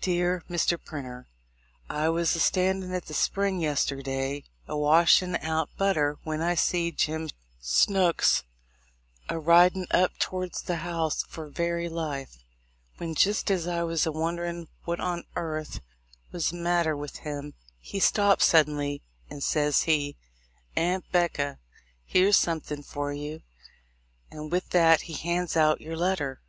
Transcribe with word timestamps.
Dear 0.00 0.44
Mr. 0.48 0.78
Printer: 0.80 1.26
I 1.90 2.08
was 2.08 2.36
a 2.36 2.38
standin' 2.38 2.92
at 2.92 3.06
the 3.06 3.14
spring 3.14 3.58
yesterday 3.58 4.44
a 4.68 4.76
wash 4.76 5.24
in' 5.24 5.34
out 5.38 5.70
butter 5.76 6.18
when 6.22 6.40
I 6.40 6.54
seed 6.54 6.96
Jim 6.98 7.30
Snooks 7.58 8.44
a 9.28 9.40
ridin' 9.40 9.88
up 9.90 10.18
towards 10.20 10.62
the 10.62 10.76
house 10.86 11.24
for 11.24 11.48
very 11.48 11.88
life, 11.88 12.44
when, 12.98 13.16
jist 13.16 13.50
as 13.50 13.66
I 13.66 13.82
was 13.82 14.06
a 14.06 14.12
wonderin' 14.12 14.68
what 14.84 15.00
on 15.00 15.24
airth 15.36 15.80
was 16.30 16.50
the 16.50 16.56
matter 16.58 16.96
with 16.96 17.16
him, 17.16 17.54
he 17.80 17.98
stops 17.98 18.44
suddenly, 18.44 19.02
and 19.28 19.42
ses 19.42 19.82
he, 19.82 20.16
"Aunt 20.76 21.10
'Becca, 21.10 21.58
here's 22.04 22.36
somethin' 22.36 22.84
for 22.84 23.12
you;" 23.12 23.42
and 24.30 24.52
with 24.52 24.70
that 24.70 25.00
he 25.10 25.14
hands 25.14 25.56
out 25.56 25.80
your 25.80 25.96
letter. 25.96 26.40